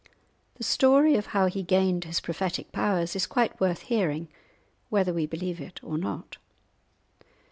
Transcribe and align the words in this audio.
The 0.55 0.63
story 0.63 1.15
of 1.15 1.27
how 1.27 1.45
he 1.45 1.61
gained 1.61 2.05
his 2.05 2.21
prophetic 2.21 2.71
powers 2.71 3.15
is 3.15 3.27
quite 3.27 3.61
worth 3.61 3.81
hearing, 3.81 4.29
whether 4.89 5.13
we 5.13 5.27
believe 5.27 5.61
it 5.61 5.79
or 5.83 5.95
not. 5.95 6.37